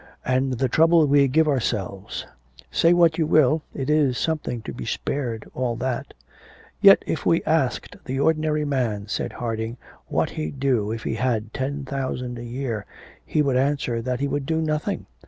[0.25, 2.25] And the trouble we give ourselves!
[2.71, 6.15] Say what you will, it is something to be spared all that.'
[6.81, 9.77] 'Yet if we asked the ordinary man,' said Harding,
[10.07, 12.87] 'what he'd do if he had ten thousand a year,
[13.23, 15.05] he would answer that he would do nothing.